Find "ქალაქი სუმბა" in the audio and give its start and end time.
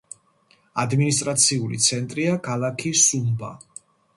2.49-3.53